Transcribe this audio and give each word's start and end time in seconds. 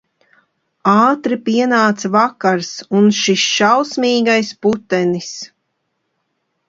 Ātri 0.91 1.37
pienāca 1.49 2.11
vakars 2.15 2.71
un 3.01 3.11
šis 3.21 3.45
šausmīgais 3.51 4.53
putenis. 4.67 5.33